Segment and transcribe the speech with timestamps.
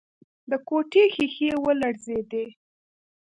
[0.49, 2.45] د کوټې ښيښې ولړزېدې.